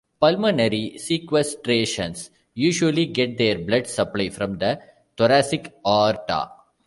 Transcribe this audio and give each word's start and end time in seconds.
Pulmonary 0.19 0.97
sequestrations 0.97 2.31
usually 2.55 3.05
get 3.05 3.37
their 3.37 3.59
blood 3.59 3.85
supply 3.85 4.29
from 4.29 4.57
the 4.57 4.81
thoracic 5.15 5.75
aorta. 5.85 6.49